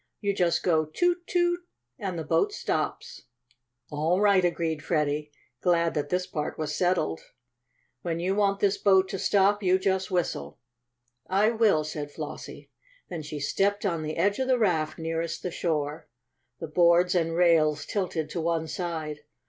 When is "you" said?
0.19-0.33, 8.19-8.33, 9.61-9.77